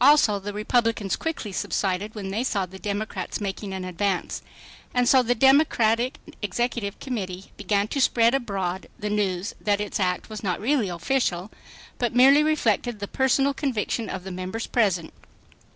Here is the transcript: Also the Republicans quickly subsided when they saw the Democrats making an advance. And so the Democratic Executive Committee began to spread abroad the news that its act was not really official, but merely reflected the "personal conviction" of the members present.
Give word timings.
Also 0.00 0.40
the 0.40 0.52
Republicans 0.52 1.14
quickly 1.14 1.52
subsided 1.52 2.12
when 2.16 2.30
they 2.30 2.42
saw 2.42 2.66
the 2.66 2.76
Democrats 2.76 3.40
making 3.40 3.72
an 3.72 3.84
advance. 3.84 4.42
And 4.92 5.08
so 5.08 5.22
the 5.22 5.36
Democratic 5.36 6.18
Executive 6.42 6.98
Committee 6.98 7.52
began 7.56 7.86
to 7.86 8.00
spread 8.00 8.34
abroad 8.34 8.88
the 8.98 9.08
news 9.10 9.54
that 9.60 9.80
its 9.80 10.00
act 10.00 10.28
was 10.28 10.42
not 10.42 10.58
really 10.60 10.88
official, 10.88 11.52
but 11.98 12.16
merely 12.16 12.42
reflected 12.42 12.98
the 12.98 13.06
"personal 13.06 13.54
conviction" 13.54 14.08
of 14.08 14.24
the 14.24 14.32
members 14.32 14.66
present. 14.66 15.12